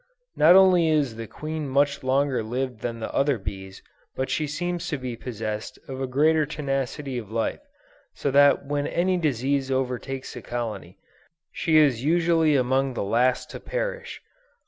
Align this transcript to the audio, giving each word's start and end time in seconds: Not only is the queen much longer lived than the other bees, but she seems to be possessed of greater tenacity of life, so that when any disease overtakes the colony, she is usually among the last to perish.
Not 0.35 0.55
only 0.55 0.89
is 0.89 1.15
the 1.15 1.27
queen 1.27 1.69
much 1.69 2.01
longer 2.03 2.41
lived 2.41 2.79
than 2.79 2.99
the 2.99 3.13
other 3.13 3.37
bees, 3.37 3.83
but 4.15 4.31
she 4.31 4.47
seems 4.47 4.87
to 4.87 4.97
be 4.97 5.15
possessed 5.15 5.77
of 5.87 6.09
greater 6.09 6.43
tenacity 6.43 7.19
of 7.19 7.29
life, 7.31 7.59
so 8.15 8.31
that 8.31 8.65
when 8.65 8.87
any 8.87 9.17
disease 9.17 9.69
overtakes 9.69 10.33
the 10.33 10.41
colony, 10.41 10.97
she 11.51 11.77
is 11.77 12.03
usually 12.03 12.55
among 12.55 12.95
the 12.95 13.03
last 13.05 13.51
to 13.51 13.59
perish. 13.59 14.23